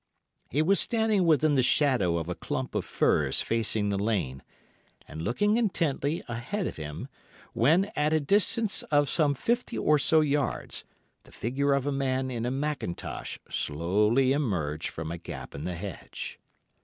[0.49, 4.41] He was standing within the shadow of a clump of firs facing the lane,
[5.07, 7.07] and looking intently ahead of him,
[7.53, 10.85] when, at a distance of some fifty or so yards,
[11.21, 15.75] the figure of a man in a mackintosh slowly emerged from a gap in the
[15.75, 16.39] hedge.